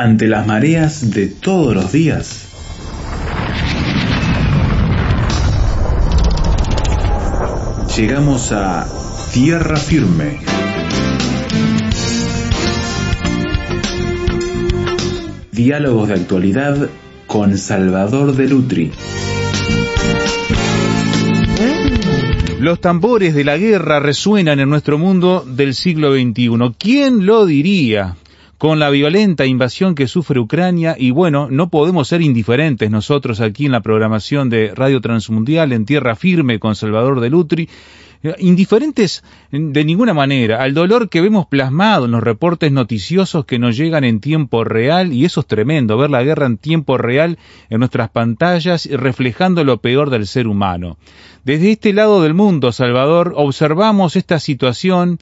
[0.00, 2.46] ante las mareas de todos los días.
[7.94, 8.86] Llegamos a
[9.34, 10.38] tierra firme.
[15.52, 16.88] Diálogos de actualidad
[17.26, 18.92] con Salvador de Lutri.
[22.58, 26.74] Los tambores de la guerra resuenan en nuestro mundo del siglo XXI.
[26.78, 28.16] ¿Quién lo diría?
[28.60, 33.64] Con la violenta invasión que sufre Ucrania y bueno, no podemos ser indiferentes nosotros aquí
[33.64, 37.70] en la programación de Radio Transmundial en Tierra Firme con Salvador de Lutri
[38.22, 43.58] eh, indiferentes de ninguna manera al dolor que vemos plasmado en los reportes noticiosos que
[43.58, 47.38] nos llegan en tiempo real y eso es tremendo, ver la guerra en tiempo real
[47.70, 50.98] en nuestras pantallas y reflejando lo peor del ser humano.
[51.44, 55.18] Desde este lado del mundo, Salvador, observamos esta situación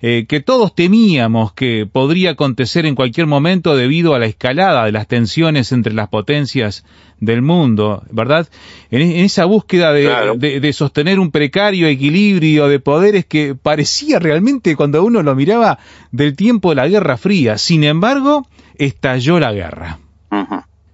[0.00, 4.92] eh, que todos temíamos que podría acontecer en cualquier momento debido a la escalada de
[4.92, 6.84] las tensiones entre las potencias
[7.18, 8.48] del mundo, ¿verdad?
[8.92, 15.24] En, esa búsqueda de, sostener un precario equilibrio de poderes que parecía realmente cuando uno
[15.24, 15.80] lo miraba
[16.12, 17.58] del tiempo de la Guerra Fría.
[17.58, 18.46] Sin embargo,
[18.76, 19.98] estalló la guerra.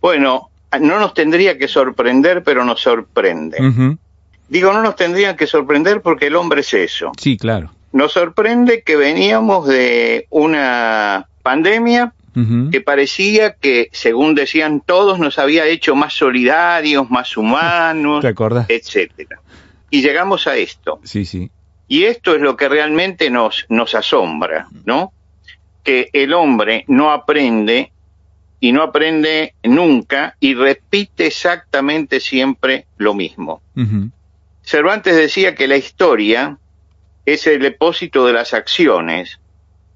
[0.01, 0.49] Bueno,
[0.81, 3.59] no nos tendría que sorprender, pero nos sorprende.
[4.49, 7.13] Digo, no nos tendría que sorprender porque el hombre es eso.
[7.19, 12.13] Sí, claro nos sorprende que veníamos de una pandemia
[12.73, 18.25] que parecía que, según decían todos, nos había hecho más solidarios, más humanos,
[18.69, 19.41] etcétera.
[19.91, 20.99] Y llegamos a esto.
[21.05, 21.49] Sí, sí.
[21.87, 25.13] Y esto es lo que realmente nos, nos asombra, ¿no?
[25.85, 27.93] Que el hombre no aprende
[28.59, 33.63] y no aprende nunca y repite exactamente siempre lo mismo.
[34.63, 36.59] Cervantes decía que la historia
[37.27, 39.41] es el depósito de las acciones,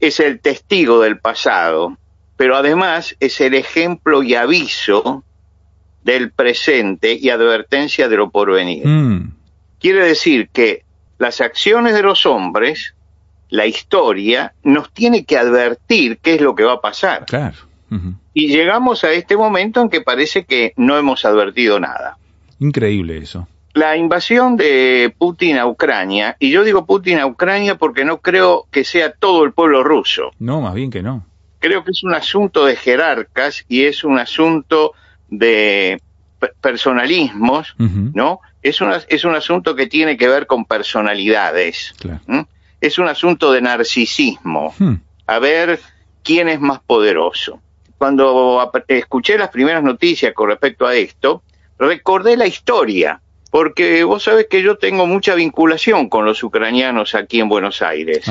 [0.01, 1.99] es el testigo del pasado,
[2.37, 5.25] pero además es el ejemplo y aviso
[6.05, 8.87] del presente y advertencia de lo porvenir.
[8.87, 9.35] Mm.
[9.79, 10.85] Quiere decir que
[11.19, 12.95] las acciones de los hombres,
[13.51, 17.27] la historia, nos tiene que advertir qué es lo que va a pasar.
[18.35, 22.19] Y llegamos a este momento en que parece que no hemos advertido nada.
[22.61, 28.05] Increíble eso la invasión de Putin a Ucrania, y yo digo Putin a Ucrania porque
[28.05, 30.33] no creo que sea todo el pueblo ruso.
[30.39, 31.25] No, más bien que no.
[31.61, 34.93] Creo que es un asunto de jerarcas y es un asunto
[35.29, 36.01] de
[36.61, 38.41] personalismos, ¿no?
[38.63, 41.95] Es, una, es un asunto que tiene que ver con personalidades.
[42.81, 44.75] Es un asunto de narcisismo.
[44.79, 44.95] Hmm.
[45.27, 45.81] A ver
[46.23, 47.61] quién es más poderoso.
[47.97, 51.43] Cuando escuché las primeras noticias con respecto a esto,
[51.79, 57.41] recordé la historia porque vos sabés que yo tengo mucha vinculación con los ucranianos aquí
[57.41, 58.25] en Buenos Aires.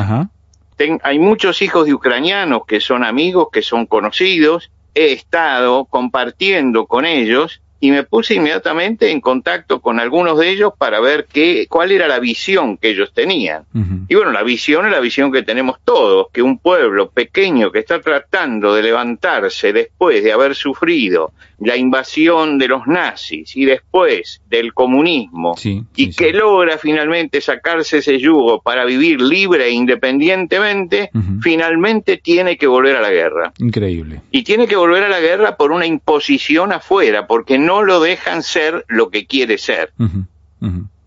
[1.03, 7.05] hay muchos hijos de ucranianos que son amigos, que son conocidos, he estado compartiendo con
[7.05, 11.91] ellos y me puse inmediatamente en contacto con algunos de ellos para ver qué, cuál
[11.91, 13.63] era la visión que ellos tenían.
[14.07, 17.79] Y bueno, la visión es la visión que tenemos todos, que un pueblo pequeño que
[17.79, 24.41] está tratando de levantarse después de haber sufrido la invasión de los nazis y después
[24.47, 25.55] del comunismo
[25.95, 31.09] y que logra finalmente sacarse ese yugo para vivir libre e independientemente,
[31.41, 33.53] finalmente tiene que volver a la guerra.
[33.57, 34.21] Increíble.
[34.31, 38.43] Y tiene que volver a la guerra por una imposición afuera, porque no lo dejan
[38.43, 39.93] ser lo que quiere ser.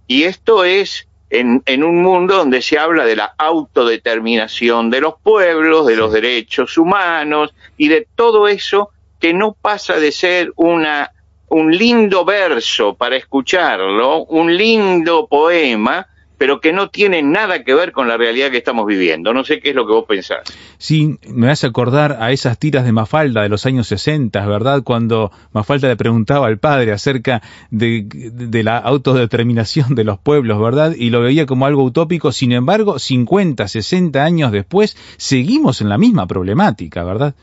[0.06, 5.14] Y esto es en, en, un mundo donde se habla de la autodeterminación de los
[5.22, 11.12] pueblos, de los derechos humanos y de todo eso que no pasa de ser una,
[11.50, 16.06] un lindo verso para escucharlo, un lindo poema,
[16.40, 19.34] pero que no tiene nada que ver con la realidad que estamos viviendo.
[19.34, 20.38] No sé qué es lo que vos pensás.
[20.78, 24.82] Sí, me hace acordar a esas tiras de Mafalda de los años 60, ¿verdad?
[24.82, 30.94] Cuando Mafalda le preguntaba al padre acerca de, de la autodeterminación de los pueblos, ¿verdad?
[30.96, 32.32] Y lo veía como algo utópico.
[32.32, 37.34] Sin embargo, 50, 60 años después, seguimos en la misma problemática, ¿verdad?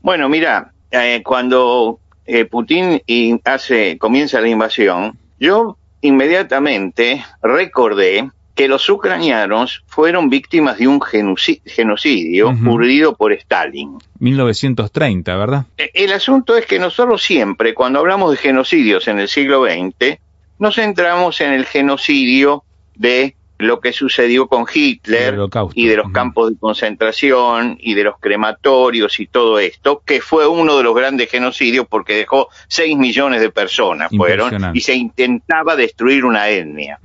[0.00, 3.02] Bueno, mira, eh, cuando eh, Putin
[3.42, 12.48] hace, comienza la invasión, yo inmediatamente recordé que los ucranianos fueron víctimas de un genocidio
[12.64, 13.98] urdido por Stalin.
[14.18, 15.66] 1930, ¿verdad?
[15.76, 20.18] E, el asunto es que nosotros siempre, cuando hablamos de genocidios en el siglo XX,
[20.58, 22.64] nos centramos en el genocidio
[22.94, 25.38] de lo que sucedió con Hitler
[25.74, 30.46] y de los campos de concentración y de los crematorios y todo esto, que fue
[30.46, 35.76] uno de los grandes genocidios porque dejó 6 millones de personas fueron y se intentaba
[35.76, 36.98] destruir una etnia.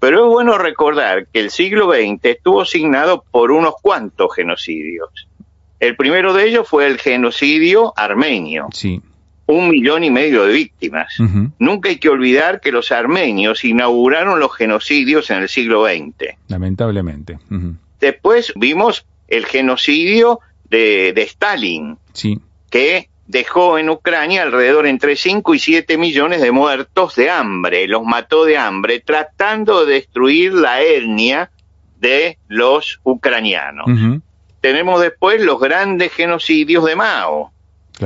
[0.00, 5.28] Pero es bueno recordar que el siglo XX estuvo signado por unos cuantos genocidios.
[5.78, 8.66] El primero de ellos fue el genocidio armenio.
[8.72, 9.00] Sí.
[9.46, 11.14] Un millón y medio de víctimas.
[11.58, 16.36] Nunca hay que olvidar que los armenios inauguraron los genocidios en el siglo XX.
[16.48, 17.38] Lamentablemente.
[18.00, 22.38] Después vimos el genocidio de, de Stalin, sí.
[22.70, 28.04] que dejó en Ucrania alrededor entre 5 y 7 millones de muertos de hambre, los
[28.04, 31.50] mató de hambre, tratando de destruir la etnia
[31.98, 33.86] de los ucranianos.
[34.60, 37.52] Tenemos después los grandes genocidios de Mao,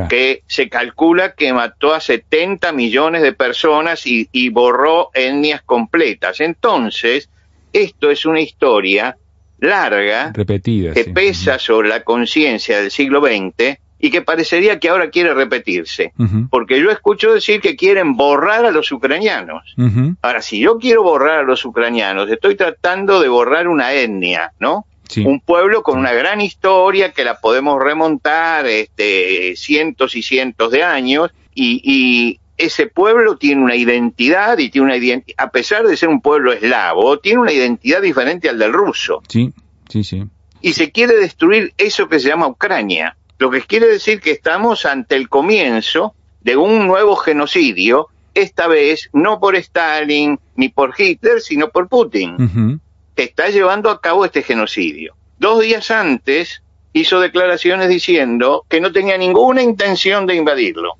[0.08, 6.40] que se calcula que mató a 70 millones de personas y, y borró etnias completas.
[6.40, 7.28] Entonces,
[7.72, 9.16] esto es una historia
[9.58, 15.10] larga, repetida, que pesa sobre la conciencia del siglo XX y que parecería que ahora
[15.10, 16.12] quiere repetirse.
[16.50, 19.74] Porque yo escucho decir que quieren borrar a los ucranianos.
[20.22, 24.86] Ahora, si yo quiero borrar a los ucranianos, estoy tratando de borrar una etnia, ¿no?
[25.16, 30.82] Un pueblo con una gran historia que la podemos remontar este, cientos y cientos de
[30.82, 36.08] años y, y ese pueblo tiene una identidad y tiene una a pesar de ser
[36.08, 39.22] un pueblo eslavo, tiene una identidad diferente al del ruso.
[39.28, 39.52] Sí,
[39.88, 40.24] sí, sí.
[40.60, 43.16] Y se quiere destruir eso que se llama Ucrania.
[43.38, 49.10] Lo que quiere decir que estamos ante el comienzo de un nuevo genocidio, esta vez
[49.12, 52.80] no por Stalin ni por Hitler, sino por Putin,
[53.24, 55.14] está llevando a cabo este genocidio.
[55.38, 60.94] Dos días antes hizo declaraciones diciendo que no tenía ninguna intención de invadirlo.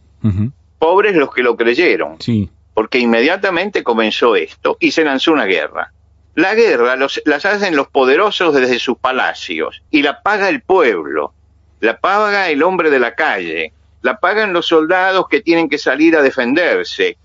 [0.79, 2.21] Pobres los que lo creyeron.
[2.21, 2.51] Sí.
[2.75, 5.93] Porque inmediatamente comenzó esto y se lanzó una guerra.
[6.35, 11.33] La guerra los, las hacen los poderosos desde sus palacios y la paga el pueblo
[11.81, 13.73] la paga el hombre de la calle,
[14.03, 17.17] la pagan los soldados que tienen que salir a defenderse,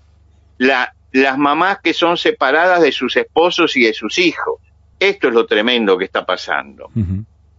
[0.58, 4.60] la, las mamás que son separadas de sus esposos y de sus hijos.
[5.02, 6.90] Esto es lo tremendo que está pasando.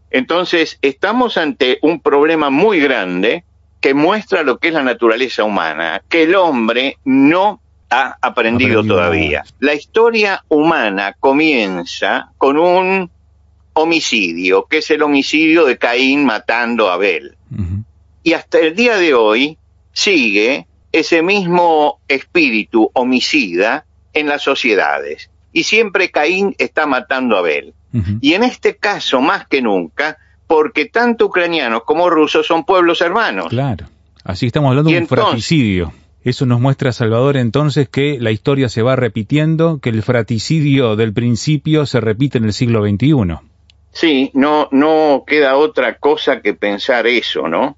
[0.09, 3.43] Entonces, estamos ante un problema muy grande
[3.81, 7.59] que muestra lo que es la naturaleza humana, que el hombre no
[7.89, 9.43] ha aprendido todavía.
[9.59, 13.11] La historia humana comienza con un
[13.73, 17.35] homicidio, que es el homicidio de Caín matando a Abel.
[18.23, 19.57] Y hasta el día de hoy
[19.91, 25.29] sigue ese mismo espíritu homicida en las sociedades.
[25.53, 27.73] Y siempre Caín está matando a Abel.
[28.21, 30.17] Y en este caso, más que nunca,
[30.47, 33.47] porque tanto ucranianos como rusos son pueblos hermanos.
[33.49, 33.85] Claro.
[34.23, 35.93] Así estamos hablando de un fratricidio.
[36.23, 41.13] Eso nos muestra, Salvador, entonces que la historia se va repitiendo, que el fratricidio del
[41.13, 43.13] principio se repite en el siglo XXI.
[43.91, 47.77] Sí, no, no queda otra cosa que pensar eso, ¿no?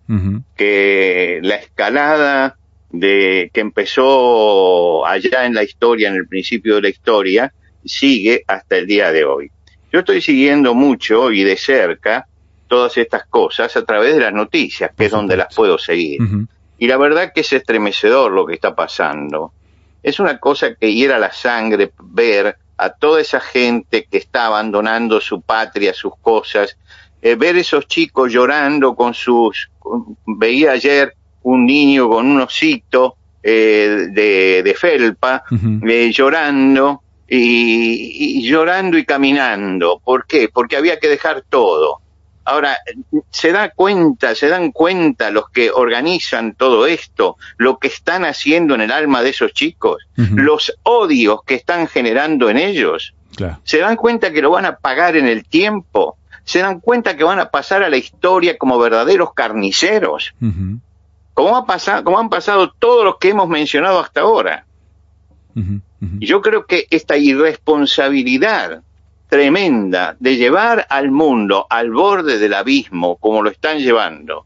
[0.56, 2.56] Que la escalada
[2.92, 7.54] de que empezó allá en la historia, en el principio de la historia,
[7.86, 9.52] sigue hasta el día de hoy.
[9.92, 12.28] Yo estoy siguiendo mucho y de cerca
[12.68, 16.20] todas estas cosas a través de las noticias, que es donde las puedo seguir.
[16.78, 19.54] Y la verdad que es estremecedor lo que está pasando.
[20.04, 25.22] Es una cosa que hiera la sangre ver a toda esa gente que está abandonando
[25.22, 26.78] su patria, sus cosas,
[27.22, 29.70] eh, ver esos chicos llorando con sus,
[30.26, 35.44] veía ayer un niño con un osito eh, de, felpa,
[35.88, 40.02] eh, llorando y, llorando y caminando.
[40.04, 40.50] ¿Por qué?
[40.54, 42.00] Porque había que dejar todo.
[42.48, 42.78] Ahora,
[43.32, 48.76] se da cuenta, se dan cuenta los que organizan todo esto, lo que están haciendo
[48.76, 53.16] en el alma de esos chicos, los odios que están generando en ellos.
[53.64, 56.18] Se dan cuenta que lo van a pagar en el tiempo.
[56.44, 60.36] Se dan cuenta que van a pasar a la historia como verdaderos carniceros.
[61.34, 64.65] como, ha pasado, como han pasado todos los que hemos mencionado hasta ahora.
[66.20, 68.84] Y yo creo que esta irresponsabilidad
[69.30, 74.46] tremenda de llevar al mundo al borde del abismo como lo están llevando,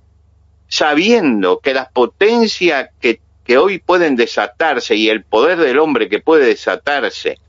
[0.68, 6.20] sabiendo que las potencias que, que hoy pueden desatarse y el poder del hombre que
[6.20, 7.39] puede desatarse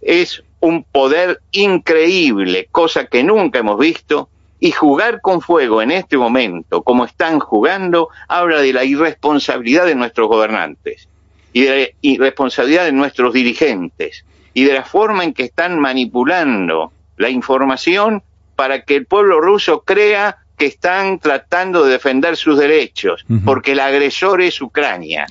[0.00, 4.28] es un poder increíble, cosa que nunca hemos visto,
[4.58, 9.94] y jugar con fuego en este momento, como están jugando, habla de la irresponsabilidad de
[9.94, 11.09] nuestros gobernantes
[11.52, 16.92] y de la irresponsabilidad de nuestros dirigentes y de la forma en que están manipulando
[17.16, 18.22] la información
[18.56, 23.80] para que el pueblo ruso crea que están tratando de defender sus derechos, porque el
[23.80, 25.26] agresor es Ucrania.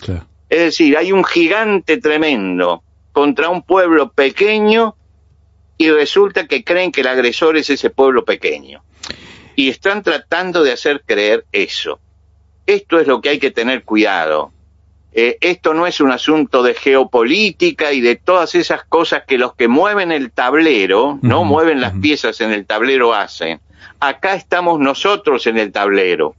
[0.49, 4.95] Es decir, hay un gigante tremendo contra un pueblo pequeño
[5.77, 8.83] y resulta que creen que el agresor es ese pueblo pequeño.
[9.55, 11.99] Y están tratando de hacer creer eso.
[12.65, 14.51] Esto es lo que hay que tener cuidado.
[15.11, 19.55] Eh, esto no es un asunto de geopolítica y de todas esas cosas que los
[19.55, 23.59] que mueven el tablero, no mueven las piezas en el tablero hacen.
[23.99, 26.35] Acá estamos nosotros en el tablero,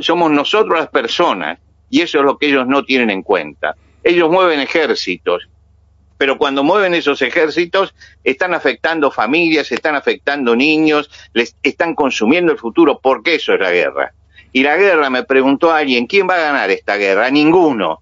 [0.00, 1.58] somos nosotros las personas
[1.88, 3.76] y eso es lo que ellos no tienen en cuenta.
[4.02, 5.48] Ellos mueven ejércitos,
[6.18, 12.58] pero cuando mueven esos ejércitos están afectando familias, están afectando niños, les están consumiendo el
[12.58, 14.12] futuro, porque eso es la guerra.
[14.54, 17.28] Y la guerra, me preguntó alguien, ¿quién va a ganar esta guerra?
[17.28, 17.98] Ninguno.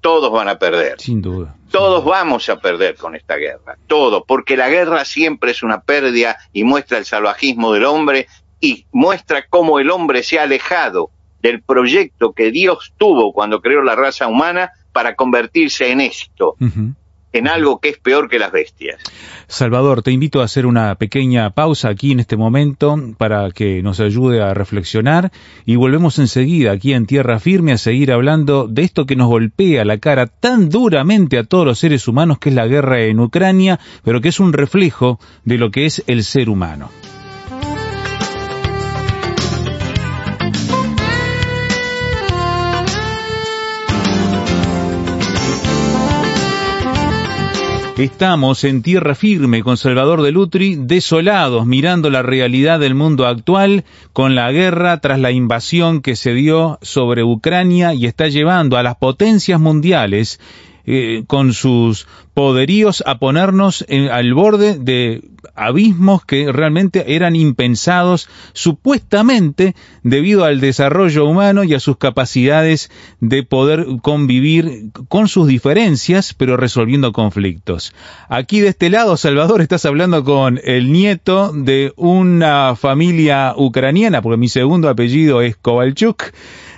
[0.00, 0.98] Todos van a perder.
[0.98, 1.54] Sin duda.
[1.70, 3.76] Todos vamos a perder con esta guerra.
[3.86, 4.24] Todo.
[4.24, 8.28] Porque la guerra siempre es una pérdida y muestra el salvajismo del hombre
[8.60, 11.10] y muestra cómo el hombre se ha alejado
[11.42, 16.56] del proyecto que Dios tuvo cuando creó la raza humana para convertirse en esto
[17.32, 19.00] en algo que es peor que las bestias.
[19.46, 24.00] Salvador, te invito a hacer una pequeña pausa aquí en este momento para que nos
[24.00, 25.30] ayude a reflexionar
[25.64, 29.84] y volvemos enseguida aquí en Tierra Firme a seguir hablando de esto que nos golpea
[29.84, 33.80] la cara tan duramente a todos los seres humanos que es la guerra en Ucrania,
[34.04, 36.90] pero que es un reflejo de lo que es el ser humano.
[47.98, 53.84] Estamos en tierra firme con Salvador de Lutri, desolados, mirando la realidad del mundo actual,
[54.12, 58.84] con la guerra tras la invasión que se dio sobre Ucrania y está llevando a
[58.84, 60.38] las potencias mundiales
[60.90, 65.22] eh, con sus poderíos a ponernos al borde de
[65.54, 72.90] abismos que realmente eran impensados supuestamente debido al desarrollo humano y a sus capacidades
[73.20, 77.92] de poder convivir con sus diferencias pero resolviendo conflictos.
[78.30, 84.38] Aquí de este lado, Salvador, estás hablando con el nieto de una familia ucraniana, porque
[84.38, 86.22] mi segundo apellido es Kovalchuk,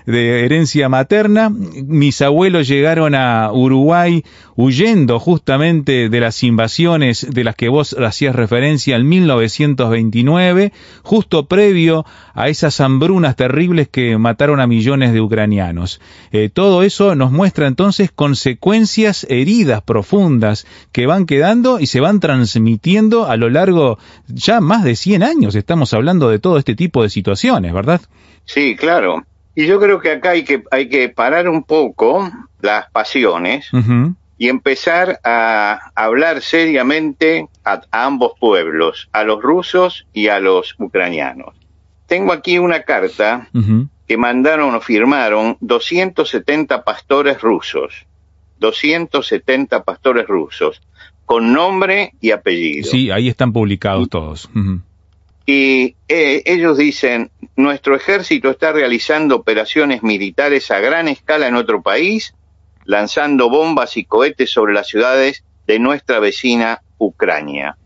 [0.06, 1.50] de herencia materna.
[1.50, 4.24] Mis abuelos llegaron a Uruguay
[4.56, 12.04] huyendo justamente de las invasiones de las que vos hacías referencia en 1929, justo previo
[12.34, 16.00] a esas hambrunas terribles que mataron a millones de ucranianos.
[16.30, 22.20] Eh, todo eso nos muestra entonces consecuencias heridas profundas que van quedando y se van
[22.20, 25.54] transmitiendo a lo largo ya más de 100 años.
[25.54, 28.00] Estamos hablando de todo este tipo de situaciones, ¿verdad?
[28.44, 29.24] Sí, claro.
[29.60, 32.30] Y yo creo que acá hay que, hay que parar un poco
[32.62, 33.68] las pasiones
[34.38, 41.54] y empezar a hablar seriamente a, ambos pueblos, a los rusos y a los ucranianos.
[42.06, 43.50] Tengo aquí una carta
[44.08, 48.06] que mandaron o firmaron 270 pastores rusos,
[48.60, 50.80] 270 pastores rusos,
[51.26, 52.90] con nombre y apellido.
[52.90, 54.48] Sí, ahí están publicados todos.
[55.46, 61.82] Y eh, ellos dicen, nuestro ejército está realizando operaciones militares a gran escala en otro
[61.82, 62.34] país,
[62.84, 67.76] lanzando bombas y cohetes sobre las ciudades de nuestra vecina Ucrania.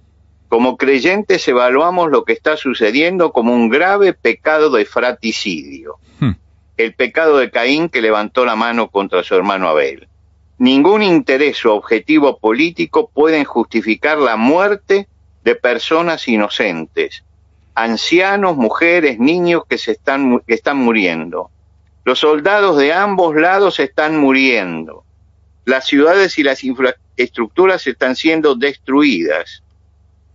[0.49, 6.33] Como creyentes evaluamos lo que está sucediendo como un grave pecado de fraticidio, hmm.
[6.77, 10.09] el pecado de Caín que levantó la mano contra su hermano Abel.
[10.59, 15.09] Ningún interés o objetivo político pueden justificar la muerte
[15.43, 17.25] de personas inocentes,
[17.75, 21.51] ancianos, mujeres, niños que, se están, que están muriendo.
[22.05, 25.05] Los soldados de ambos lados están muriendo.
[25.65, 29.63] Las ciudades y las infraestructuras están siendo destruidas.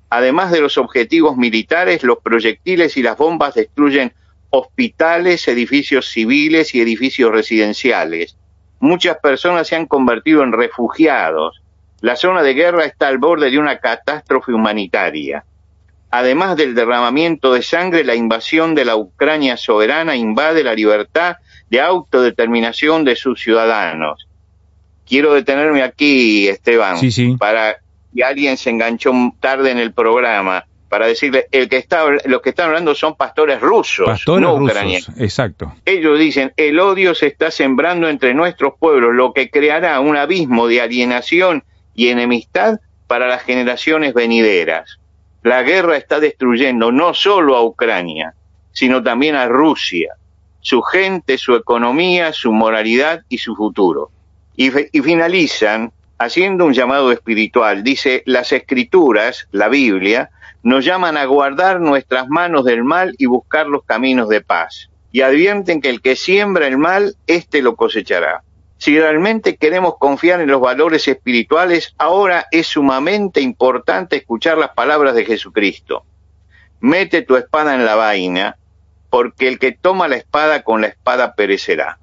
[0.10, 4.14] Además de los objetivos militares, los proyectiles y las bombas destruyen
[4.50, 8.36] hospitales, edificios civiles y edificios residenciales.
[8.80, 11.62] Muchas personas se han convertido en refugiados.
[12.02, 15.46] La zona de guerra está al borde de una catástrofe humanitaria.
[16.12, 21.38] Además del derramamiento de sangre, la invasión de la Ucrania soberana invade la libertad
[21.70, 24.28] de autodeterminación de sus ciudadanos.
[25.06, 26.98] Quiero detenerme aquí, Esteban,
[27.38, 27.78] para
[28.16, 32.50] que alguien se enganchó tarde en el programa, para decirle, el que está, los que
[32.50, 35.10] están hablando son pastores rusos, no ucranianos.
[35.20, 35.74] Exacto.
[35.86, 40.68] Ellos dicen, el odio se está sembrando entre nuestros pueblos, lo que creará un abismo
[40.68, 41.64] de alienación
[41.94, 44.99] y enemistad para las generaciones venideras.
[45.44, 48.34] La guerra está destruyendo no solo a Ucrania,
[48.72, 50.16] sino también a Rusia,
[50.60, 54.12] su gente, su economía, su moralidad y su futuro.
[54.56, 57.84] Y, finalizan haciendo un llamado espiritual.
[57.84, 60.30] Dice, las escrituras, la Biblia,
[60.64, 64.90] nos llaman a guardar nuestras manos del mal y buscar los caminos de paz.
[65.14, 68.44] Y advierten que el que siembra el mal, éste lo cosechará.
[68.80, 75.16] Si realmente queremos confiar en los valores espirituales, ahora es sumamente importante escuchar las palabras
[75.16, 76.06] de Jesucristo.
[76.80, 78.58] Mete tu espada en la vaina,
[79.10, 82.00] porque el que toma la espada con la espada perecerá.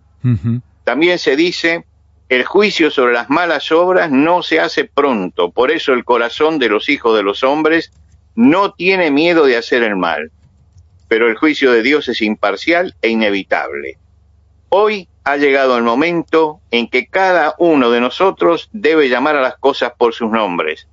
[0.84, 1.86] También se dice,
[2.28, 6.68] el juicio sobre las malas obras no se hace pronto, por eso el corazón de
[6.68, 7.90] los hijos de los hombres
[8.34, 10.30] no tiene miedo de hacer el mal.
[11.08, 13.98] pero el juicio de Dios es imparcial e inevitable.
[14.68, 19.56] Hoy ha llegado el momento en que cada uno de nosotros debe llamar a las
[19.56, 20.86] cosas por sus nombres.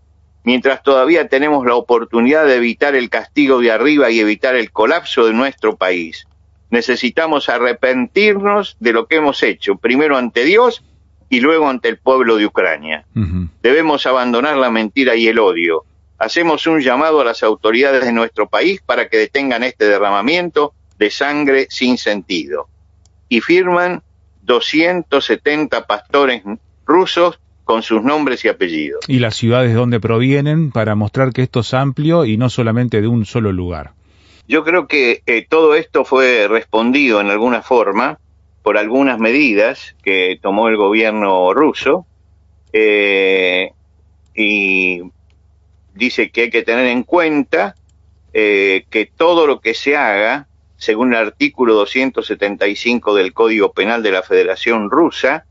[0.44, 5.28] Mientras todavía tenemos la oportunidad de evitar el castigo de arriba y evitar el colapso
[5.28, 6.28] de nuestro país,
[6.72, 10.84] necesitamos arrepentirnos de lo que hemos hecho, primero ante Dios
[11.30, 13.06] y luego ante el pueblo de Ucrania.
[13.62, 15.86] Debemos abandonar la mentira y el odio.
[16.18, 21.12] Hacemos un llamado a las autoridades de nuestro país para que detengan este derramamiento de
[21.12, 22.68] sangre sin sentido.
[23.30, 24.02] Y firman
[24.46, 26.44] 270 pastores
[26.86, 29.06] rusos con sus nombres y apellidos.
[29.08, 33.08] Y las ciudades donde provienen para mostrar que esto es amplio y no solamente de
[33.08, 33.92] un solo lugar.
[34.48, 38.20] Yo creo que eh, todo esto fue respondido en alguna forma
[38.62, 42.06] por algunas medidas que tomó el gobierno ruso
[42.74, 43.72] eh,
[44.36, 45.02] y
[45.94, 47.76] dice que hay que tener en cuenta
[48.34, 50.48] eh, que todo lo que se haga,
[50.84, 55.46] según el artículo 275 del Código Penal de la Federación Rusa,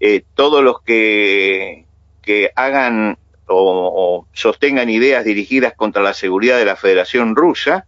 [0.00, 1.84] eh, todos los que,
[2.22, 7.84] que hagan o, o sostengan ideas dirigidas contra la seguridad de la Federación Rusa,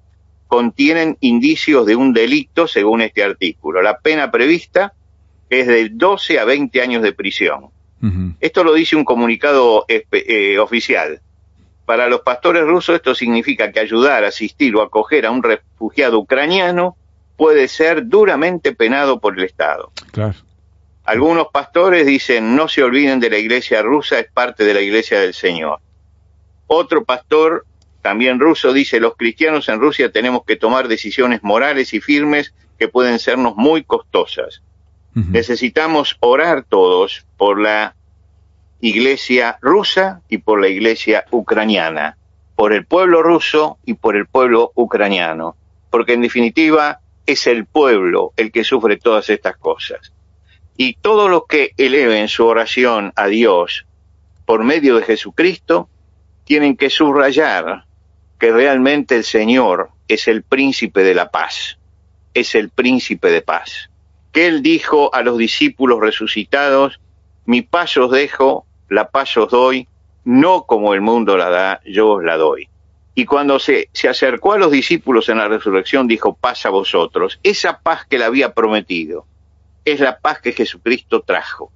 [0.47, 3.81] contienen indicios de un delito según este artículo.
[3.81, 4.93] La pena prevista
[5.49, 7.71] es de 12 a 20 años de prisión.
[8.41, 11.23] Esto lo dice un comunicado eh, oficial.
[11.87, 16.97] Para los pastores rusos esto significa que ayudar, asistir o acoger a un refugiado ucraniano
[17.37, 19.93] puede ser duramente penado por el Estado.
[21.05, 25.21] Algunos pastores dicen no se olviden de la iglesia rusa, es parte de la iglesia
[25.21, 25.81] del Señor.
[26.67, 27.67] Otro pastor
[28.00, 32.88] también ruso dice, los cristianos en Rusia tenemos que tomar decisiones morales y firmes que
[32.88, 34.62] pueden sernos muy costosas.
[35.14, 37.95] Necesitamos orar todos por la
[38.87, 42.19] iglesia rusa y por la iglesia ucraniana,
[42.55, 45.57] por el pueblo ruso y por el pueblo ucraniano,
[45.88, 50.12] porque en definitiva es el pueblo el que sufre todas estas cosas.
[50.77, 53.87] Y todos los que eleven su oración a Dios
[54.44, 55.88] por medio de Jesucristo
[56.44, 57.87] tienen que subrayar
[58.38, 61.79] que realmente el Señor es el príncipe de la paz,
[62.35, 63.88] es el príncipe de paz.
[64.31, 67.01] Que Él dijo a los discípulos resucitados,
[67.47, 69.88] mi paz os dejo, la paz os doy,
[70.25, 72.68] no como el mundo la da, yo os la doy.
[73.14, 77.38] Y cuando se, se acercó a los discípulos en la resurrección, dijo, paz a vosotros.
[77.42, 79.27] Esa paz que le había prometido
[79.85, 81.70] es la paz que Jesucristo trajo.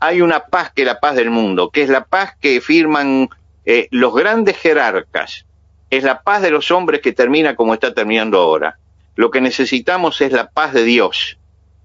[0.00, 3.28] Hay una paz que es la paz del mundo, que es la paz que firman
[3.64, 5.46] eh, los grandes jerarcas,
[5.90, 8.78] es la paz de los hombres que termina como está terminando ahora.
[9.14, 11.38] Lo que necesitamos es la paz de Dios,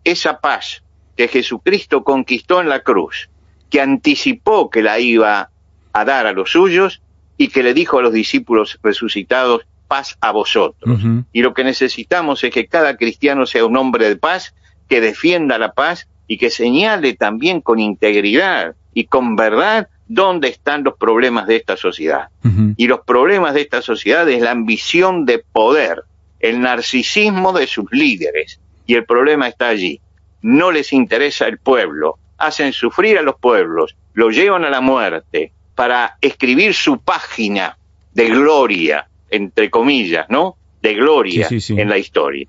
[0.03, 0.81] esa paz
[1.15, 3.29] que Jesucristo conquistó en la cruz,
[3.69, 5.49] que anticipó que la iba
[5.93, 7.01] a dar a los suyos
[7.37, 10.99] y que le dijo a los discípulos resucitados, paz a vosotros.
[11.31, 14.53] Y lo que necesitamos es que cada cristiano sea un hombre de paz,
[14.87, 20.83] que defienda la paz y que señale también con integridad y con verdad dónde están
[20.83, 22.29] los problemas de esta sociedad.
[22.77, 26.03] Y los problemas de esta sociedad es la ambición de poder,
[26.39, 28.59] el narcisismo de sus líderes.
[28.85, 29.99] Y el problema está allí.
[30.41, 35.51] No les interesa el pueblo, hacen sufrir a los pueblos, lo llevan a la muerte
[35.75, 37.77] para escribir su página
[38.13, 40.57] de gloria, entre comillas, ¿no?
[40.81, 42.47] De gloria en la historia.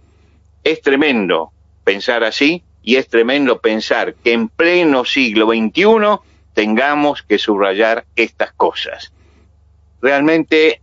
[0.64, 1.52] Es tremendo
[1.84, 6.20] pensar así y es tremendo pensar que en pleno siglo XXI
[6.54, 9.12] tengamos que subrayar estas cosas.
[10.00, 10.80] Realmente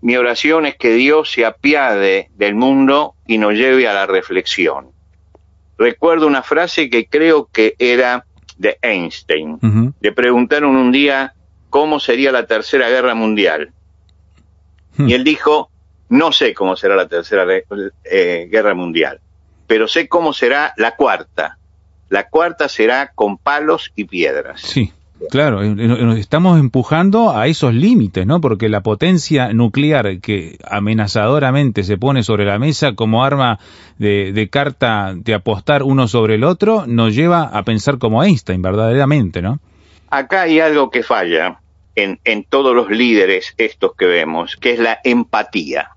[0.00, 4.92] mi oración es que Dios se apiade del mundo y nos lleve a la reflexión.
[5.78, 9.58] Recuerdo una frase que creo que era de Einstein.
[10.00, 11.34] Le preguntaron un día
[11.70, 13.72] cómo sería la tercera guerra mundial.
[14.96, 15.08] Hmm.
[15.08, 15.70] Y él dijo,
[16.08, 17.46] no sé cómo será la tercera
[18.04, 19.20] eh, guerra mundial,
[19.66, 21.58] pero sé cómo será la cuarta.
[22.08, 24.60] La cuarta será con palos y piedras.
[24.60, 24.92] Sí.
[25.30, 28.40] Claro, nos estamos empujando a esos límites, ¿no?
[28.40, 33.58] Porque la potencia nuclear que amenazadoramente se pone sobre la mesa como arma
[33.98, 39.42] de, carta de apostar uno sobre el otro nos lleva a pensar como Einstein, verdaderamente,
[39.42, 39.60] ¿no?
[40.10, 41.60] Acá hay algo que falla
[41.94, 45.90] en, en todos los líderes estos que vemos, que es la empatía,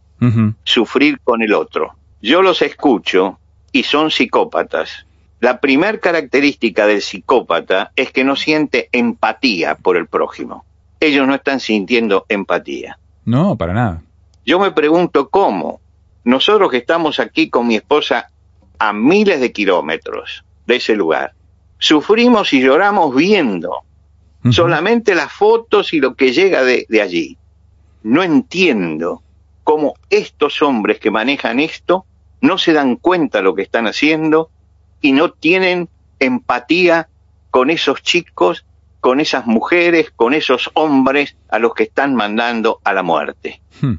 [0.63, 1.93] sufrir con el otro.
[2.21, 3.39] Yo los escucho
[3.71, 5.06] y son psicópatas
[5.39, 10.65] la primer característica del psicópata es que no siente empatía por el prójimo.
[10.99, 12.97] Ellos no están sintiendo empatía.
[13.23, 14.01] No, para nada.
[14.45, 15.79] Yo me pregunto cómo.
[16.23, 18.29] Nosotros que estamos aquí con mi esposa
[18.79, 21.33] a miles de kilómetros de ese lugar,
[21.77, 23.83] sufrimos y lloramos viendo
[24.49, 27.37] solamente las fotos y lo que llega de, de allí.
[28.03, 29.21] No entiendo
[29.63, 32.05] cómo estos hombres que manejan esto
[32.41, 34.49] no se dan cuenta de lo que están haciendo
[35.01, 37.09] y no tienen empatía
[37.51, 38.65] con esos chicos,
[38.99, 43.61] con esas mujeres, con esos hombres a los que están mandando a la muerte.
[43.81, 43.95] Hmm.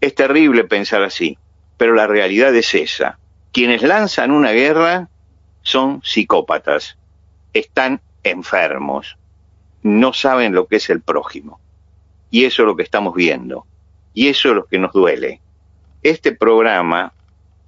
[0.00, 1.38] Es terrible pensar así,
[1.76, 3.18] pero la realidad es esa.
[3.52, 5.08] Quienes lanzan una guerra
[5.62, 6.96] son psicópatas,
[7.52, 9.16] están enfermos,
[9.82, 11.60] no saben lo que es el prójimo.
[12.30, 13.66] Y eso es lo que estamos viendo.
[14.14, 15.40] Y eso es lo que nos duele.
[16.02, 17.12] Este programa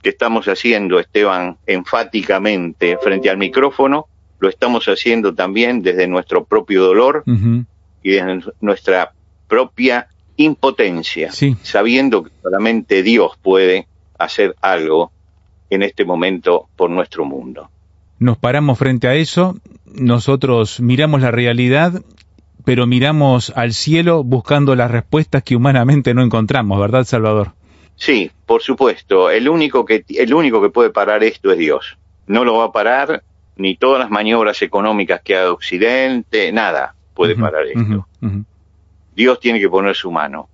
[0.02, 4.06] que estamos haciendo, Esteban, enfáticamente frente al micrófono,
[4.38, 7.22] lo estamos haciendo también desde nuestro propio dolor
[8.02, 9.12] y desde nuestra
[9.46, 11.30] propia impotencia,
[11.62, 13.86] sabiendo que solamente Dios puede
[14.18, 15.12] hacer algo
[15.68, 17.70] en este momento por nuestro mundo.
[18.18, 22.02] Nos paramos frente a eso, nosotros miramos la realidad,
[22.64, 27.52] pero miramos al cielo buscando las respuestas que humanamente no encontramos, ¿verdad, Salvador?
[28.00, 29.30] Sí, por supuesto.
[29.30, 31.98] El único que el único que puede parar esto es Dios.
[32.26, 33.22] No lo va a parar
[33.56, 38.06] ni todas las maniobras económicas que haga Occidente, nada puede parar esto.
[39.14, 40.48] Dios tiene que poner su mano.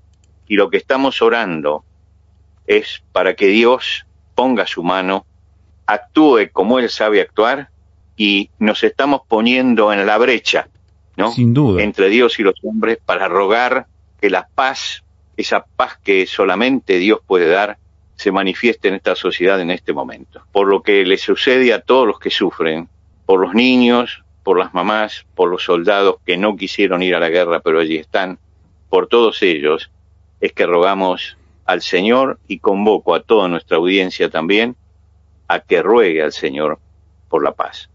[0.48, 1.84] Y lo que estamos orando
[2.66, 5.24] es para que Dios ponga su mano,
[5.86, 7.70] actúe como Él sabe actuar
[8.16, 10.68] y nos estamos poniendo en la brecha,
[11.16, 11.30] ¿no?
[11.30, 11.80] Sin duda.
[11.80, 13.86] Entre Dios y los hombres para rogar
[14.20, 15.04] que la paz
[15.36, 17.78] esa paz que solamente Dios puede dar
[18.16, 20.42] se manifieste en esta sociedad en este momento.
[20.52, 22.88] Por lo que le sucede a todos los que sufren,
[23.26, 27.28] por los niños, por las mamás, por los soldados que no quisieron ir a la
[27.28, 28.38] guerra pero allí están,
[28.88, 29.90] por todos ellos,
[30.40, 34.76] es que rogamos al Señor y convoco a toda nuestra audiencia también
[35.48, 36.78] a que ruegue al Señor
[37.28, 37.90] por la paz.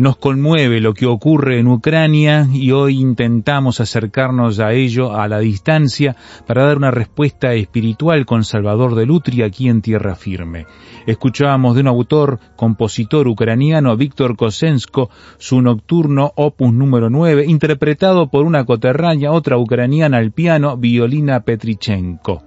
[0.00, 5.40] Nos conmueve lo que ocurre en Ucrania y hoy intentamos acercarnos a ello a la
[5.40, 10.64] distancia para dar una respuesta espiritual con Salvador de Lutri aquí en Tierra Firme.
[11.06, 18.46] Escuchábamos de un autor, compositor ucraniano, Víctor Kosensko, su nocturno opus número 9, interpretado por
[18.46, 22.42] una coterránea, otra ucraniana al piano, Violina Petrichenko.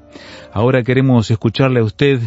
[0.51, 2.19] Ahora queremos escucharle a usted